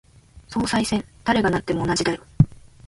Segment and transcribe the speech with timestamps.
[0.47, 2.23] 総裁選、誰がなっても同じだよ。